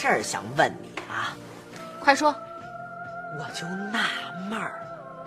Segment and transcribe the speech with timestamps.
[0.00, 1.34] 事儿想问你啊，
[1.98, 2.32] 快说，
[3.36, 4.06] 我就纳
[4.48, 5.26] 闷儿了，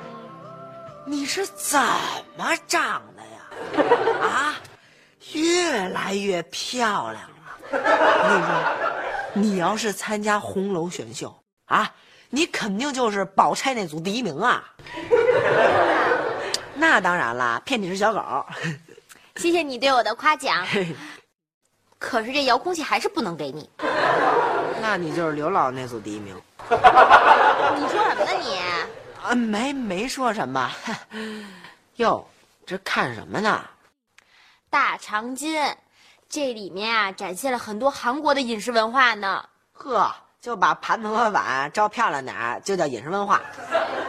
[1.06, 1.78] 你是怎
[2.38, 4.24] 么长的呀？
[4.24, 4.56] 啊，
[5.34, 7.28] 越来越漂亮了。
[7.70, 11.94] 我跟你说，你要是参加红楼选秀啊，
[12.30, 14.64] 你肯定就是宝钗那组第一名啊。
[16.76, 18.46] 那当然啦，骗你是小狗。
[19.36, 20.66] 谢谢你对我的夸奖。
[22.00, 23.70] 可是这遥控器还是不能给你。
[24.82, 26.36] 那你就是刘老那组第一名。
[26.68, 26.76] 你
[27.88, 28.60] 说什么呢你？
[29.24, 30.72] 啊，没没说什么。
[31.98, 32.28] 哟，
[32.66, 33.64] 这看什么呢？
[34.72, 35.64] 大长今，
[36.28, 39.48] 这里面啊展现了很多韩国的饮食文化呢。
[39.74, 43.40] 呵，就把盘子和碗照漂亮点儿，就叫饮食文化。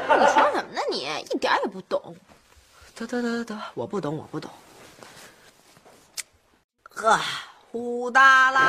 [0.09, 1.06] 你说什么呢你？
[1.31, 2.17] 一点也不懂。
[2.95, 4.50] 得得得得，我不懂，我不懂。
[6.89, 7.19] 呵，
[7.73, 8.61] 呼啦啦，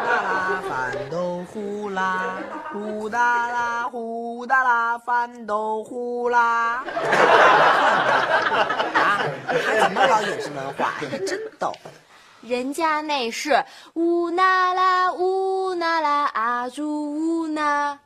[0.00, 2.36] 呼啦啦，翻斗呼啦，
[2.72, 6.84] 呼啦啦，呼啦啦，翻斗呼啦。
[8.94, 9.26] 啊，
[9.66, 10.92] 还怎么搞饮食文化？
[11.26, 11.72] 真逗。
[12.42, 17.98] 人家那是乌那拉乌那拉阿朱乌那，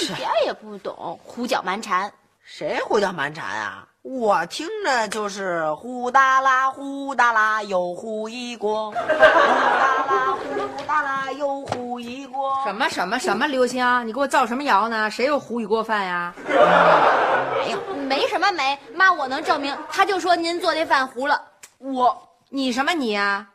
[0.00, 2.12] 一点也不懂，胡搅蛮缠。
[2.42, 3.86] 谁胡搅蛮缠啊？
[4.02, 12.60] 我听着就是呼哒啦呼哒啦又呼一锅，呼哒啦呼哒啦又呼一锅。
[12.64, 15.08] 什么什么什么刘星，你给我造什么谣呢？
[15.08, 16.34] 谁又糊一锅饭呀？
[16.48, 17.78] 没有，
[18.08, 21.40] 没什么没，妈我能证明，他就说您做那饭糊了。
[21.78, 23.50] 我你什么你呀？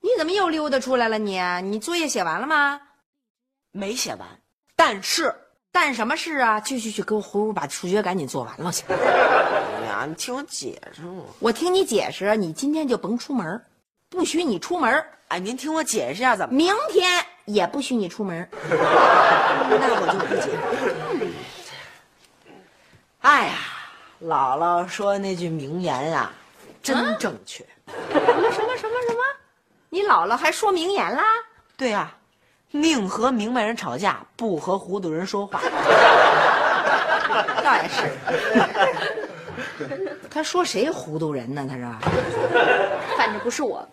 [0.00, 1.40] 你怎么又溜达出来了你？
[1.62, 2.80] 你作业写完了吗？
[3.70, 4.26] 没写完，
[4.74, 5.32] 但是
[5.76, 6.58] 干什么事啊？
[6.58, 8.82] 去去去，给我回屋把数学赶紧做完了去。
[8.88, 11.22] 哎呀，你听我解释嘛。
[11.38, 13.62] 我听你解释，你今天就甭出门，
[14.08, 16.54] 不许你出门，哎，您听我解释一下怎么？
[16.54, 18.48] 明天也不许你出门。
[18.58, 20.48] 那我就不解
[21.20, 21.30] 释。
[23.20, 23.52] 哎呀，
[24.22, 26.32] 姥姥说那句名言呀、
[26.82, 27.62] 真正确。
[27.86, 29.22] 什么什么什么什么？
[29.90, 31.22] 你姥姥还说名言啦？
[31.76, 32.10] 对呀、
[32.82, 35.60] 宁和明白人吵架，不和糊涂人说话。
[37.62, 38.10] 倒也是。
[40.30, 41.66] 他说谁糊涂人呢？
[41.68, 41.82] 他是。
[43.16, 43.86] 反正不是我。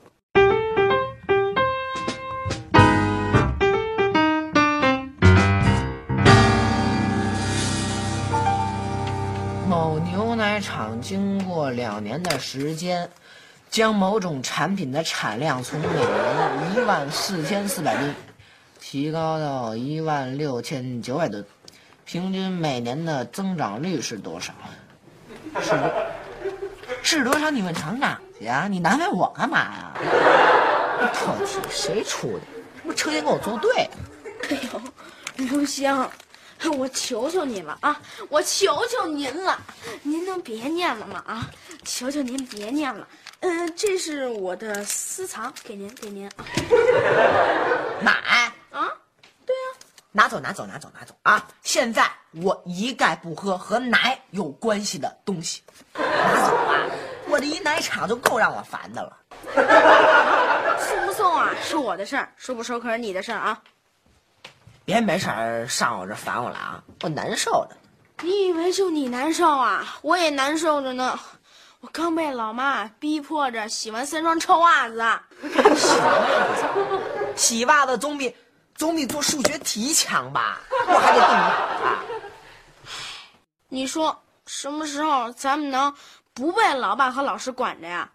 [9.68, 13.10] 某牛奶厂经过两年的时间，
[13.70, 18.14] 将某种产品的产量从每年一万四千四百吨
[18.86, 21.44] 提高到一万六千九百吨，
[22.04, 24.54] 平均每年的增长率是多少？
[25.62, 25.94] 是多
[27.02, 27.50] 是多少？
[27.50, 28.68] 你问厂长去啊！
[28.70, 29.94] 你难为我干嘛呀？
[31.00, 32.42] 这课题谁出的？
[32.84, 33.90] 这不成天跟我作对？
[34.50, 34.82] 哎呦，
[35.38, 36.10] 刘星，
[36.78, 38.00] 我求求你了啊！
[38.28, 39.58] 我求求您了，
[40.04, 41.24] 您能别念了吗？
[41.26, 41.50] 啊，
[41.86, 43.08] 求求您别念了。
[43.40, 46.46] 嗯、这是我的私藏，给您，给您啊。
[48.02, 48.52] 奶。
[50.16, 51.44] 拿走，拿走，拿走，拿走啊！
[51.64, 55.64] 现在我一概不喝和奶有关系的东西，
[55.96, 56.86] 拿走啊！
[57.28, 59.18] 我这一奶厂就够让我烦的了。
[60.80, 63.60] 送不送啊是我的事儿，收不收可是你的事儿啊。
[64.86, 66.84] 别没事儿上我这烦我了啊！
[67.02, 67.82] 我难受着呢。
[68.22, 69.84] 你以为就你难受啊？
[70.04, 71.20] 我也难受着呢。
[71.80, 75.04] 我刚被老妈逼迫着洗完三双臭袜子。
[77.36, 78.34] 洗袜子总比
[78.76, 80.62] 总比做数学题强吧？
[80.88, 81.44] 我还得动脑
[81.86, 82.04] 啊！
[83.70, 84.16] 你说
[84.46, 85.94] 什么时候咱们能
[86.34, 88.12] 不被老爸和老师管着呀？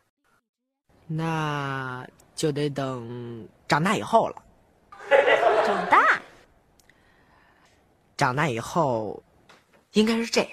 [1.06, 4.36] 那就得等长大以后了。
[5.66, 6.20] 长大。
[8.16, 9.22] 长大以后，
[9.92, 10.50] 应该是这样。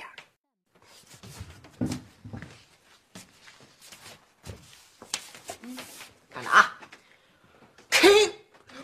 [6.32, 6.78] 看着啊，
[7.92, 8.08] 嘿，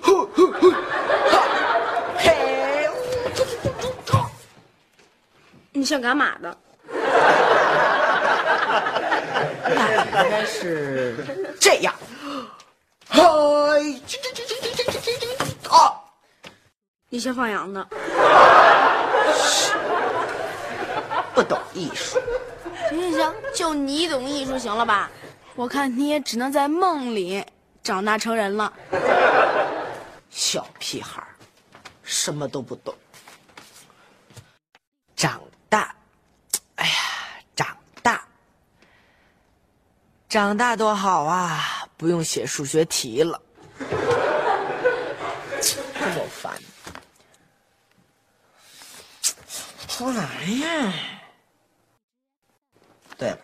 [0.02, 0.78] 呼呼呼，哈
[2.18, 2.90] 嘿，
[5.82, 6.56] 你想干嘛的？
[9.64, 11.26] 那应该是
[11.60, 11.92] 这样。
[13.08, 13.24] 嗨，
[14.06, 15.28] 这这这这这这这这
[15.64, 15.92] 这啊！
[17.10, 17.84] 你先放羊的。
[21.34, 22.22] 不懂艺术，
[22.92, 25.10] 行行行，就你懂艺术行了吧？
[25.56, 27.44] 我看你也只能在梦里
[27.82, 28.72] 长大成人了。
[30.30, 31.24] 小屁孩，
[32.04, 32.94] 什么都不懂。
[35.16, 35.40] 长
[35.72, 35.96] 大，
[36.76, 36.94] 哎呀，
[37.56, 38.22] 长大，
[40.28, 41.88] 长大多好啊！
[41.96, 43.42] 不用写数学题了，
[45.62, 46.52] 这么烦。
[49.88, 50.94] 出来呀！
[53.18, 53.38] 对了，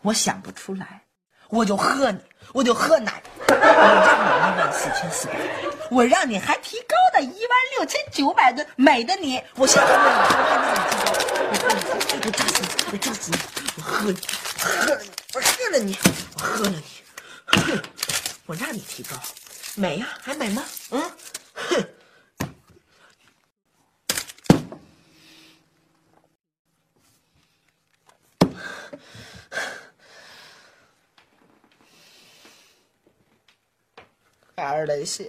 [0.00, 1.04] 我想不出来，
[1.48, 2.20] 我就喝你，
[2.54, 3.22] 我就喝奶。
[3.48, 5.34] 我让你一万四千四百，
[5.90, 9.42] 我让你还提高的一万六千九百吨，美的你！
[9.54, 9.98] 我先喝你，
[11.50, 13.36] 我让你提高，我喝你，我炸死你，我炸死你，
[13.76, 14.18] 我喝你，
[14.58, 15.96] 喝了你，我喝了你，
[16.34, 16.82] 我喝了你，
[17.46, 17.82] 哼！
[18.46, 19.16] 我让你提高，
[19.76, 20.64] 美呀，还美吗？
[20.90, 21.10] 嗯，
[21.54, 21.86] 哼！
[34.56, 35.28] 还是得写。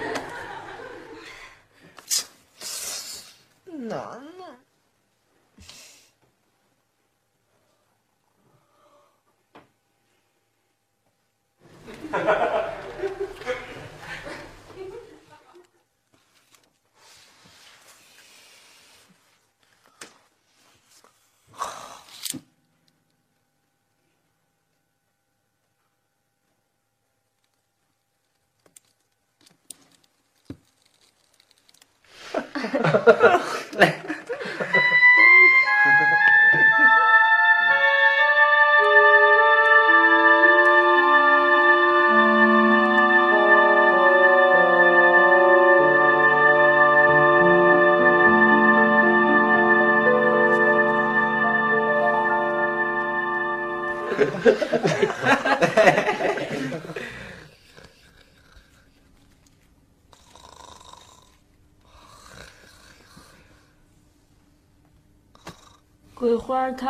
[33.77, 33.95] 来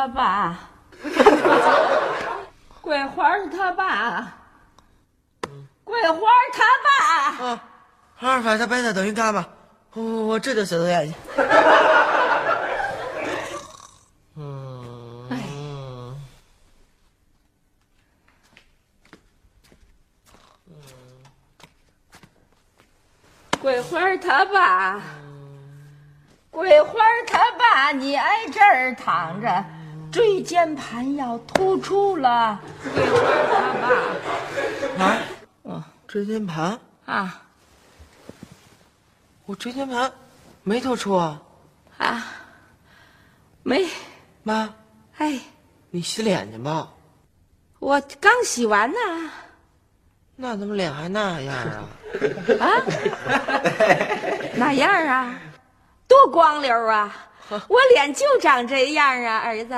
[0.01, 0.57] 他爸，
[2.81, 4.33] 桂花是他爸，
[5.83, 6.63] 桂花他
[7.37, 7.45] 爸。
[7.45, 7.63] 啊，
[8.19, 9.45] 阿尔法加贝塔等于伽马，
[9.93, 11.13] 我我这就写作业去。
[14.37, 16.19] 嗯，
[23.61, 24.99] 桂花他爸，
[26.49, 29.63] 桂花他爸，你挨这儿躺着，
[30.11, 32.59] 椎间盘要突出了。
[34.97, 35.17] 啊，
[35.63, 37.41] 嗯，椎间盘，啊
[39.45, 40.11] 我椎间盘
[40.63, 41.41] 没突出啊。
[41.97, 42.25] 啊，
[43.63, 43.87] 没，
[44.43, 44.73] 妈，
[45.17, 45.39] 哎，
[45.89, 46.89] 你洗脸去吧。
[47.79, 48.97] 我刚洗完呢。
[50.35, 51.87] 那怎么脸还那样啊？
[52.59, 52.65] 啊，
[54.55, 55.39] 哪样啊？
[56.07, 57.27] 多光溜啊！
[57.67, 59.73] 我脸就长这样啊，儿子。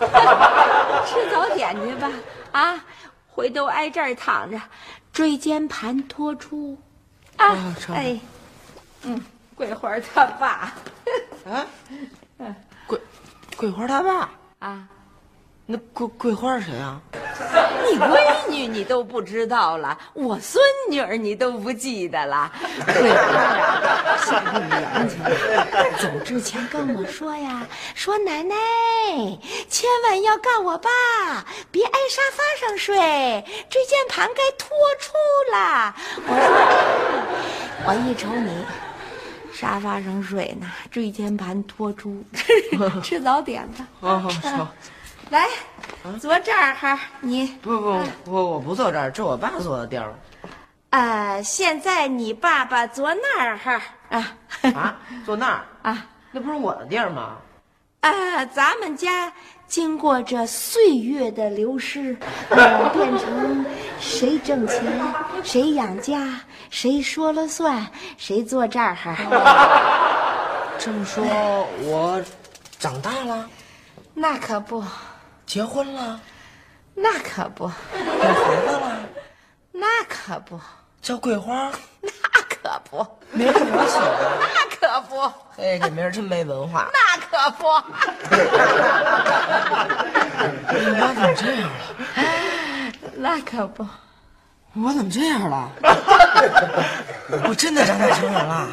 [1.06, 2.10] 吃早点去吧，
[2.52, 2.84] 啊，
[3.28, 4.60] 回头挨这儿躺着，
[5.12, 6.76] 椎间盘突出。
[7.36, 8.18] 啊哎，
[9.02, 9.20] 嗯，
[9.56, 10.72] 桂花他爸，
[11.46, 11.66] 啊，
[12.86, 13.00] 桂
[13.56, 14.88] 桂花他爸，啊，
[15.66, 17.00] 那桂桂花是谁啊？
[17.90, 22.50] 你闺女你都不知道了，我孙女儿你都不记得了。
[22.84, 28.54] 桂花啊，下幼儿园去了，走之前跟我说呀，说奶奶
[29.68, 30.90] 千万要告我爸，
[31.70, 32.96] 别挨沙发上睡，
[33.70, 34.68] 椎间盘该脱
[34.98, 35.12] 出
[35.52, 35.94] 了。
[36.26, 38.50] 我说，哎我一瞅你。
[39.52, 42.24] 沙发上睡呢，椎间盘脱出，
[43.04, 43.86] 吃早点吧。
[44.00, 44.68] 好好好，
[45.34, 45.48] 来，
[46.20, 47.46] 坐这儿哈，你。
[47.60, 50.14] 不不，我我不坐这儿，这我爸坐的地儿。
[50.90, 57.32] 呃，现在你爸爸坐那儿哈啊啊，坐那儿，啊那不是我的地儿吗？
[58.02, 58.44] 啊！
[58.44, 59.32] 咱们家
[59.66, 62.16] 经过这岁月的流失，
[62.50, 63.66] 呃，变成
[63.98, 64.80] 谁挣钱
[65.42, 66.38] 谁养家，
[66.70, 67.84] 谁说了算，
[68.16, 69.16] 谁坐这儿哈。
[70.78, 71.24] 这么说，
[71.82, 72.22] 我
[72.78, 73.48] 长大了，
[74.14, 74.84] 那可不，
[75.46, 76.20] 结婚了，
[76.94, 78.98] 那可不，有孩子了，
[79.72, 80.58] 那可不，
[81.00, 81.70] 叫桂花，
[82.00, 82.10] 那
[82.48, 84.04] 可不，名儿是我起的。
[84.54, 86.90] 那可不，嘿，这名儿真没文化。
[86.92, 87.66] 那可不。
[90.72, 91.74] 你妈怎么这样了？
[93.16, 93.86] 那可不。
[94.74, 95.70] 我怎么这样了？
[97.46, 98.66] 我真的长大成人了。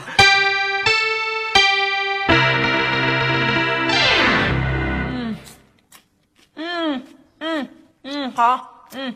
[8.03, 9.15] 嗯嗯好，嗯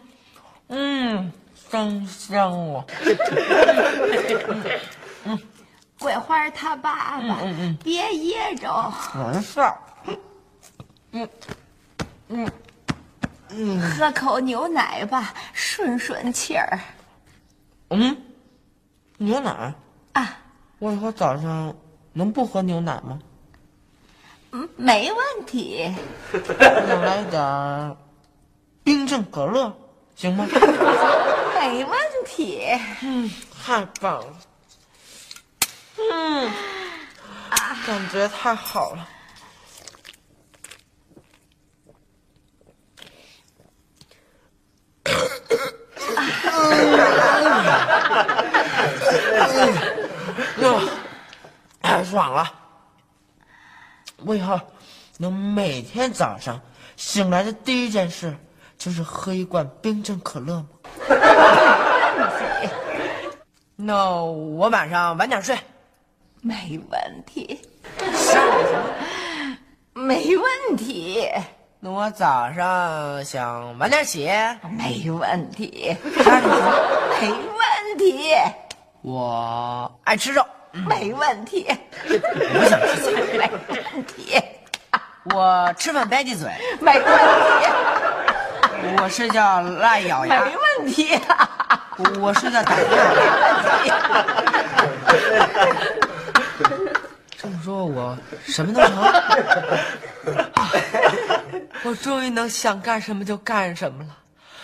[0.67, 1.31] 嗯，
[1.69, 2.85] 真香啊！
[5.99, 7.37] 桂花他爸爸，
[7.83, 8.93] 别噎着。
[9.15, 9.77] 没事儿。
[13.97, 16.79] 喝口牛奶吧，顺顺气儿
[17.89, 18.15] 嗯，
[19.17, 19.73] 牛奶？
[20.13, 20.37] 啊。
[20.79, 21.73] 我以后早上
[22.13, 23.17] 能不喝牛奶吗？
[24.51, 25.89] 嗯，没问题。
[26.59, 27.95] 再来点儿
[28.85, 29.75] 冰镇可乐，
[30.15, 30.47] 行吗？
[31.59, 32.67] 没问题。
[33.01, 33.29] 嗯，
[33.65, 34.37] 太棒了。
[35.97, 36.51] 嗯，
[37.87, 39.09] 感觉太好了。
[50.61, 50.79] 哟，
[51.81, 52.53] 太爽了！
[54.17, 54.59] 我以后
[55.17, 56.61] 能每天早上
[56.95, 58.37] 醒来的第一件事
[58.85, 60.67] 就是喝一罐冰镇可乐吗？
[63.75, 65.57] 那我晚上晚点睡。
[66.41, 67.59] 没问题，
[68.13, 68.77] 十二点行？
[69.95, 71.27] 没问题，
[71.79, 74.29] 那我早上想晚点起，
[74.69, 75.97] 没问题？
[76.05, 78.35] 没问题，
[79.01, 81.65] 我爱吃肉，没问题，
[82.07, 84.39] 我想吃菜，没问题，
[85.33, 87.09] 我吃饭吧唧嘴，没问题，
[89.01, 91.19] 我睡觉赖咬牙没，问题，
[91.97, 92.79] 我我睡觉打嗝。
[97.37, 98.91] 这么说，我什么都成。
[101.83, 104.09] 我终于能想干什么就干什么了，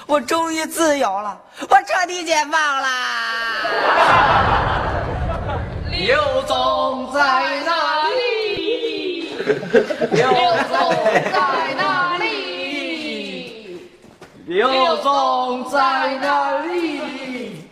[0.08, 1.39] 我终于自由了，
[1.70, 2.88] 我彻底解放了！
[5.91, 7.20] 刘总在
[7.63, 9.36] 哪里？
[10.12, 10.27] 刘
[10.70, 10.80] 总
[11.32, 12.11] 在哪里？
[14.51, 17.63] 刘总在哪里？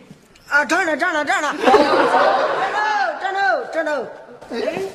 [0.48, 1.54] 啊，这儿呢，这儿呢，这儿呢！
[1.60, 4.06] 这儿呢，这儿呢，
[4.50, 4.88] 这儿呢！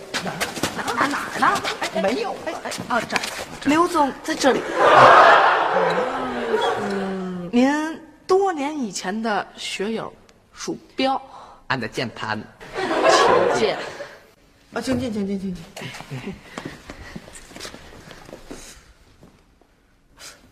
[0.76, 1.62] 哪哪儿呢？
[1.94, 2.36] 哎，没有。
[2.48, 3.22] 哎哎啊，这儿，
[3.66, 4.62] 刘总在这里。
[6.82, 10.12] 嗯您多年以前的学友，
[10.54, 11.22] 鼠标，
[11.68, 12.42] 俺的键盘。
[12.76, 13.78] 请见。
[14.74, 15.64] 啊，请进，请进，请进。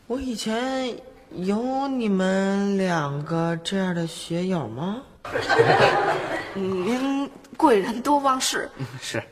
[0.05, 0.95] 我以前
[1.35, 5.01] 有你们两个这样的学友吗？
[6.55, 8.69] 嗯您贵人多忘事。
[9.01, 9.23] 是，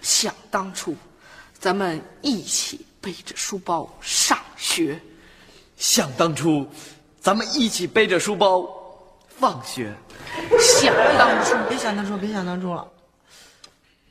[0.00, 0.96] 想当初，
[1.58, 4.98] 咱们一起背着书包上学。
[5.76, 6.66] 想当初，
[7.20, 8.66] 咱们一起背着书包
[9.28, 9.94] 放学。
[10.58, 12.86] 想当初，别想当初，别想当初了。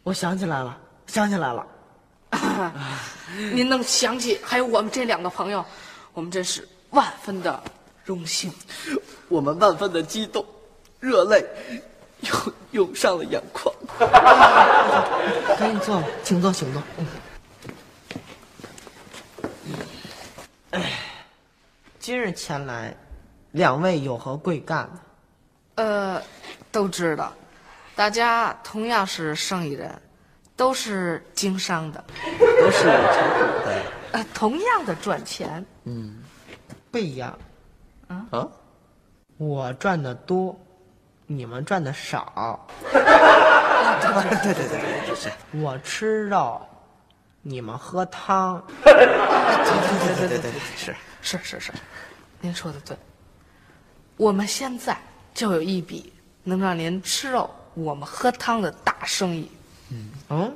[0.03, 0.77] 我想起来了，
[1.07, 1.65] 想起来了。
[3.53, 5.65] 您能想起还有我们这两个朋友，
[6.13, 7.61] 我们真是万分的
[8.03, 8.51] 荣幸。
[9.27, 10.45] 我们万分的激动，
[10.99, 11.45] 热泪
[12.21, 13.73] 涌涌上了眼眶。
[15.57, 16.81] 赶紧坐吧，请坐，请坐。
[16.97, 17.05] 嗯。
[20.71, 20.99] 哎，
[21.99, 22.95] 今日前来，
[23.51, 24.99] 两位有何贵干呢？
[25.75, 26.21] 呃，
[26.71, 27.33] 都知道，
[27.95, 30.01] 大家同样是生意人，
[30.55, 32.03] 都是经商的，
[32.39, 33.81] 都是炒股的。
[34.13, 35.65] 呃，同样的赚钱。
[35.83, 35.89] 不
[36.97, 37.37] 一样，
[38.07, 38.47] 啊？
[39.37, 40.59] 我赚的多，
[41.27, 42.67] 你们赚的少。
[42.91, 43.01] 对
[44.43, 45.31] 对对对对，是。
[45.51, 46.61] 我吃肉，
[47.41, 48.61] 你们喝汤。
[48.83, 50.95] 对对对对对对，是。
[51.21, 51.73] 是是是，
[52.39, 52.95] 您说的对。
[54.15, 54.97] 我们现在
[55.33, 59.51] 就有一笔能让您吃肉，我们喝汤的大生意。
[60.29, 60.55] 嗯，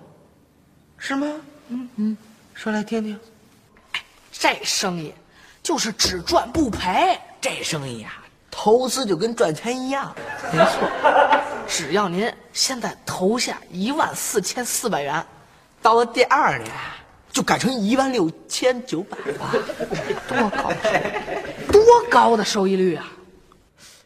[0.97, 1.27] 是吗？
[1.67, 2.17] 嗯嗯，
[2.53, 3.19] 说来听听。
[4.31, 5.13] 这生意
[5.63, 7.17] 就是只赚不赔。
[7.41, 10.13] 这生意啊，投资就跟赚钱一样。
[10.51, 10.88] 没错，
[11.67, 15.25] 只要您现在投下一万四千四百元，
[15.82, 16.70] 到了第二年，
[17.32, 19.51] 就改成一万六千九百了。
[20.27, 23.08] 多高的收益， 多高的收益率啊！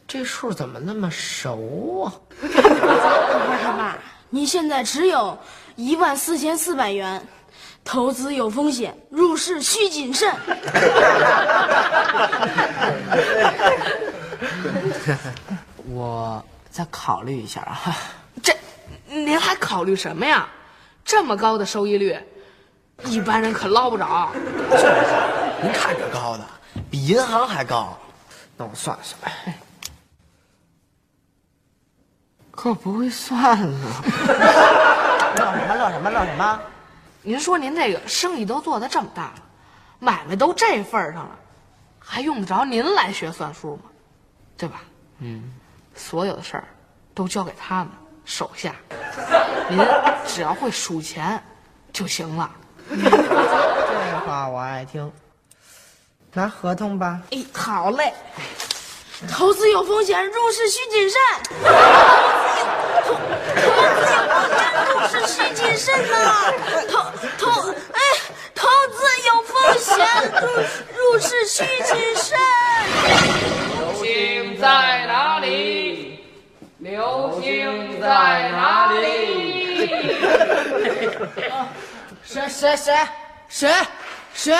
[0.07, 2.13] 这数怎么那么熟啊？
[2.39, 3.97] 不是他爸，
[4.29, 5.37] 你现在只有
[5.75, 7.21] 一万四千四百元，
[7.87, 10.29] 投资有风险，入市需谨慎。
[15.89, 17.95] 我再考虑一下啊。
[18.43, 18.53] 这，
[19.07, 20.49] 您还考虑什么呀？
[21.05, 22.19] 这么高的收益率，
[23.05, 24.29] 一般人可捞不着。
[25.63, 26.43] 您看这高的，
[26.91, 27.97] 比银行还高。
[28.57, 29.31] 那我算算，
[32.51, 33.79] 可不会算呢。
[35.37, 36.59] 乐什么乐什么乐什么？
[37.27, 39.33] 您说您这个生意都做得这么大了，
[39.99, 41.37] 买卖都这份儿上了，
[41.99, 43.89] 还用得着您来学算术吗？
[44.55, 44.79] 对吧？
[45.19, 45.53] 嗯，
[45.93, 46.63] 所有的事儿
[47.13, 47.89] 都交给他们
[48.23, 48.73] 手下，
[49.69, 49.77] 您
[50.25, 51.43] 只要会数钱
[51.91, 52.49] 就行了。
[52.95, 55.11] 这话我爱听。
[56.31, 57.21] 拿合同吧。
[57.31, 58.13] 哎，好嘞。
[59.29, 61.19] 投资有风险，入市需谨慎。
[63.57, 66.15] 投资有风险，入市需谨慎呐。
[66.89, 66.93] 投
[67.39, 67.45] 投
[67.93, 67.99] 哎，
[68.55, 68.97] 投资
[69.27, 69.95] 有风险，
[70.41, 70.45] 入
[70.95, 72.37] 入市需谨慎。
[73.77, 74.05] 流星
[74.59, 76.23] 在哪里？
[76.79, 78.07] 流星在
[78.51, 78.97] 哪里？
[82.23, 82.93] 谁谁谁
[83.47, 83.71] 谁
[84.33, 84.55] 谁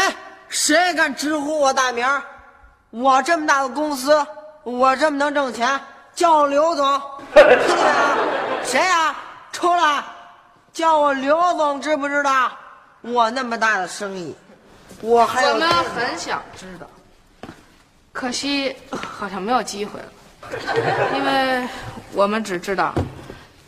[0.50, 2.08] 谁敢直呼我大名？
[2.90, 4.26] 我这么大的公司，
[4.64, 5.80] 我这么能挣钱，
[6.16, 7.02] 叫刘总，
[7.34, 8.57] 听见没有？
[8.68, 9.16] 谁呀？
[9.54, 10.04] 出来，
[10.74, 12.52] 叫我刘总，知不知道？
[13.02, 14.36] 我那么大的生意，
[15.00, 16.86] 我还有我们很想知道，
[18.12, 20.12] 可惜好像没有机会了，
[21.16, 21.66] 因为
[22.12, 22.94] 我们只知道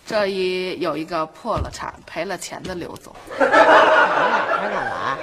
[0.05, 3.15] 这里有一个破了产、赔了钱的刘总。
[3.37, 5.17] 你们俩还敢来？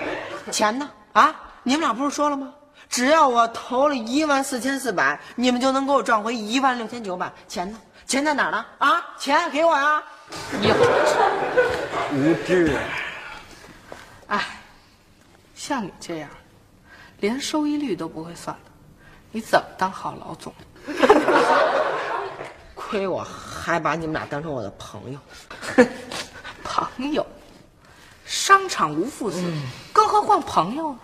[0.50, 0.88] 钱呢？
[1.12, 2.50] 啊，你们俩不是说了吗？
[2.88, 7.30] 只要我投了一万四千四百，你们就能给我赚回一万六千九百。
[7.46, 7.78] 钱呢？
[8.06, 8.64] 钱在哪儿呢？
[8.78, 10.02] 啊，钱给我呀！
[10.62, 11.16] 幼稚，
[12.14, 12.72] 无知。
[14.28, 14.60] 哎，
[15.56, 16.30] 像你这样，
[17.18, 18.70] 连收益率都不会算的，
[19.32, 20.54] 你怎么当好老总？
[22.76, 25.18] 亏我还把你们俩当成我的朋友。
[26.62, 27.26] 朋友，
[28.24, 29.42] 商场无父子，
[29.92, 30.98] 更何况朋友呢？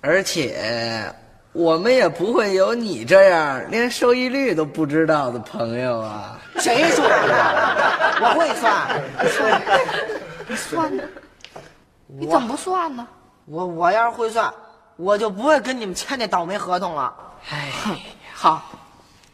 [0.00, 1.14] 而且
[1.52, 6.38] 我们也不会有你这样连收益率都不知道的朋友啊。
[6.58, 8.16] 谁说的？
[8.20, 9.02] 我会算。
[10.48, 11.02] 你算呢？
[12.06, 13.06] 你怎么不算呢？
[13.46, 14.52] 我我要是会算，
[14.96, 17.12] 我就不会跟你们签那倒霉合同了。
[17.50, 17.72] 哎，
[18.32, 18.62] 好，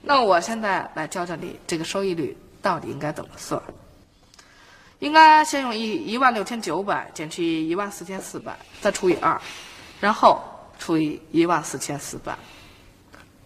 [0.01, 3.61] 那我现在来教教你这个收益率到底应该怎么算。
[5.01, 9.39] 应该先用一一万六千九百减去一万四千四百，再除以二，
[10.01, 10.41] 然后
[10.79, 12.37] 除以一万四千四百，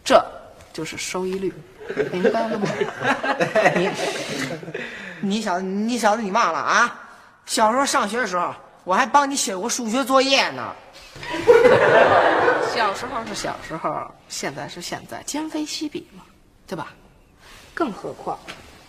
[0.05, 0.25] 这
[0.73, 1.53] 就是收益率，
[2.13, 2.69] 明白了吗？
[3.77, 3.91] 你
[5.21, 7.09] 你小子你小子你忘了啊？
[7.47, 10.75] 小时候上学的时候，我还帮你写过数学作业呢。
[12.75, 16.23] 小时候是小时候，现在是现在，今非昔比嘛，
[16.67, 16.95] 对吧？
[17.75, 18.39] 更何况，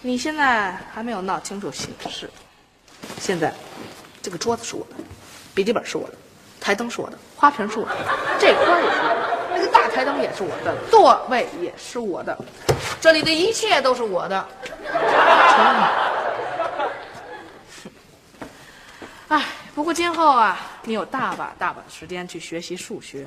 [0.01, 2.29] 你现在还没有闹清楚形势。
[3.19, 3.53] 现在，
[4.21, 4.95] 这个桌子是我的，
[5.55, 6.15] 笔记本是我的，
[6.59, 7.95] 台灯是我的，花瓶是我的，
[8.39, 12.37] 这花也是我的，那个大台灯也是我的，座位也是我的，
[13.01, 14.47] 这里的一切都是我的。
[19.29, 23.25] 哎，不过今后啊，你有大把大把的时间去学习数学，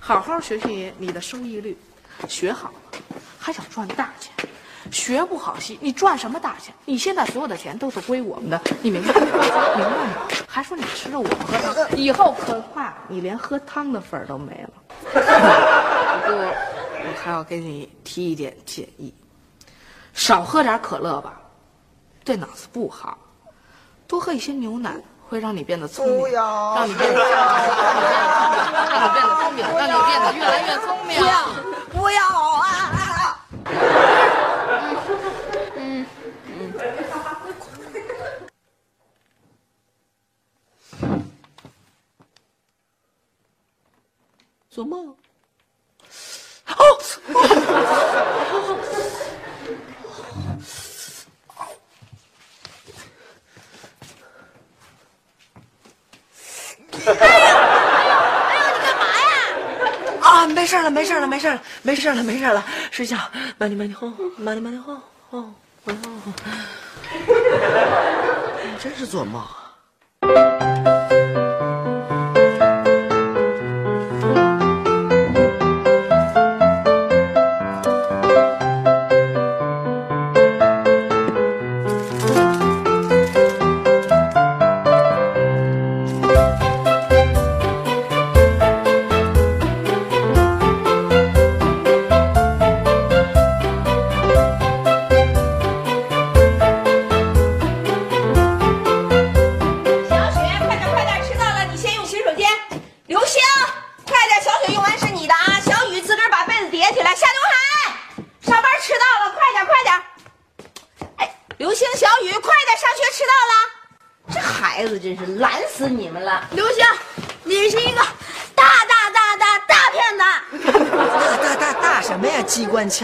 [0.00, 1.76] 好好学习你的收益率，
[2.26, 2.76] 学好了
[3.38, 4.32] 还想赚大钱，
[4.94, 6.72] 学不好戏，你赚什么大钱？
[6.84, 9.20] 你现在所有的钱都是归我们的，你明白吗？
[9.76, 10.28] 明白吗？
[10.46, 14.70] 还说你吃着我们喝汤，以后可怕你连喝汤的份儿都没了。
[15.02, 19.12] 不过我还要给你提一点建议，
[20.12, 21.34] 少喝点可乐吧，
[22.24, 23.18] 对脑子不好，
[24.06, 24.94] 多喝一些牛奶。
[25.26, 27.64] 会让你变得聪明，不要让你变得聪明，
[28.86, 31.18] 让你变得聪明，让你变得越来越聪明。
[31.18, 31.32] 不要，
[31.90, 32.20] 不要
[44.74, 45.14] 做梦
[46.66, 46.74] 哎
[57.06, 59.30] 呦哎呦你干嘛呀。
[60.20, 63.16] 啊，没事了，没事了，没事了，没事了，没事了，睡觉，
[63.56, 66.34] 慢点，慢点，哄，慢点，慢点，哄，哄，哄，哄。
[68.80, 69.63] 真是做梦啊！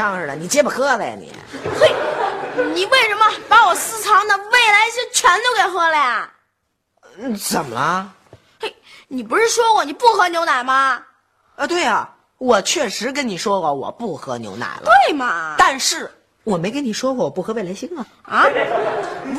[0.00, 1.30] 机关枪似的，你结巴喝了呀你？
[1.78, 1.94] 嘿，
[2.74, 6.30] 你为什么把我私藏的未来星全都给喝了呀？
[7.18, 8.10] 嗯，怎么了？
[8.58, 8.74] 嘿，
[9.08, 11.02] 你不是说过你不喝牛奶吗？
[11.56, 12.08] 啊，对呀、
[12.38, 15.54] 我确实跟你说过我不喝牛奶了，对嘛？
[15.58, 16.10] 但是
[16.44, 18.06] 我没跟你说过我不喝未来星啊。
[18.22, 18.44] 啊，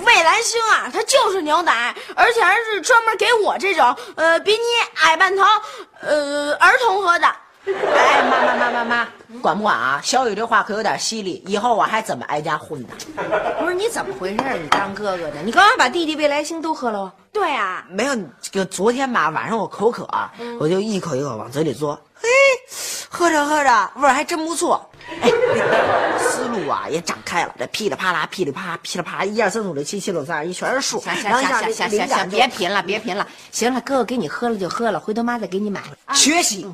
[0.05, 4.65] 未来星啊，它就是牛奶，而且还是专门给我这种呃比你
[5.01, 5.43] 矮半头
[6.01, 7.27] 呃儿童喝的。
[7.65, 9.07] 哎，妈妈妈妈妈，
[9.39, 10.01] 管不管啊？
[10.03, 12.89] 小雨这话可有点犀利，以后我还怎么挨家混呢？
[13.59, 14.43] 不是你怎么回事？
[14.61, 17.13] 你当哥哥的，你干嘛把弟弟未来星都喝了啊？
[17.31, 20.07] 对啊，没有，这个昨天吧，晚上我口渴，
[20.59, 22.27] 我就一口一口往嘴里嘬，嘿，
[23.09, 24.85] 喝着喝着味儿还真不错，
[25.21, 25.31] 哎，
[26.19, 33.25] 思路啊也展开了，这噼里啪啦噼里啪啦噼里啪啦，一二三四五六七七六三二一全是数，行行行行行行行，别贫了，别贫了。
[33.51, 35.81] 行了，哥哥给你喝了就喝了，回头妈再给你买。
[36.13, 36.67] 学习，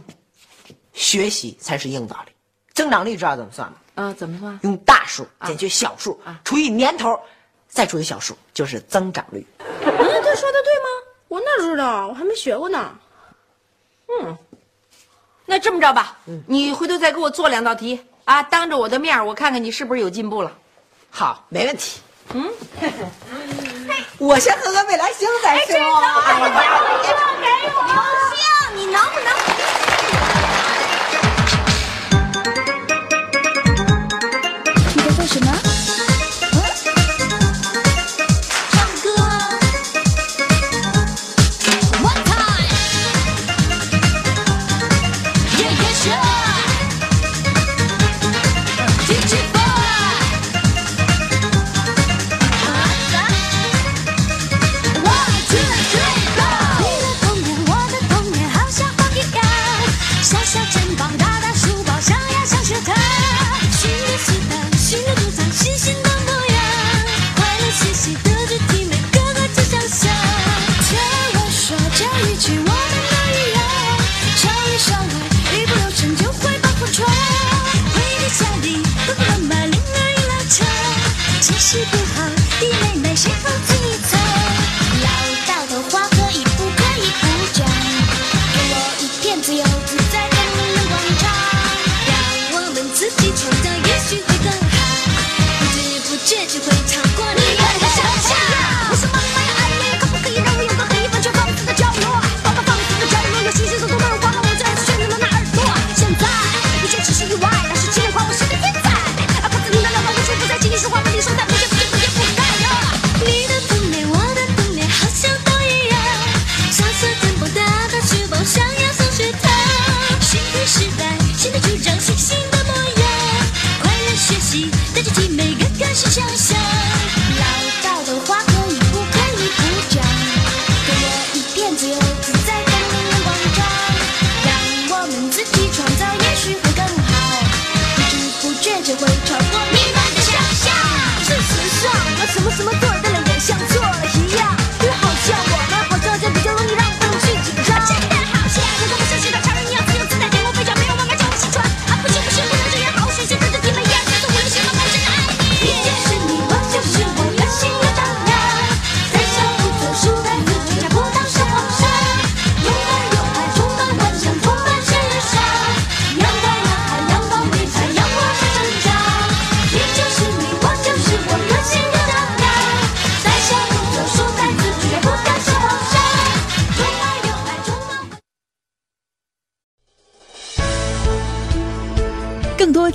[0.93, 2.31] 学习才是硬道理。
[2.77, 3.77] 增长率知道怎么算吗？
[3.95, 4.59] 啊，怎么算？
[4.61, 7.19] 用大数减去小数，除以年头，
[7.67, 9.43] 再除以小数，就是增长率。
[9.59, 10.87] 嗯，他说的对吗？
[11.27, 12.91] 我哪知道，我还没学过呢。
[14.07, 14.37] 嗯
[15.47, 20.51] 那这么着吧，你回头再给我做两道题啊，当着我的面，我看看你是不是有进步了。
[21.09, 21.99] 好，没问题。
[22.35, 22.47] 嗯，
[24.19, 25.75] 我先喝个未来星再说。
[25.75, 26.49] 哎呀
[26.85, 27.97] 刘
[28.35, 29.56] 星，你能不能？
[35.27, 35.66] 你